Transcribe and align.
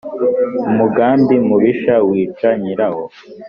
umugambi 0.69 1.35
mubisha 1.47 1.95
wica 2.09 2.49
nyirawo 2.61 3.05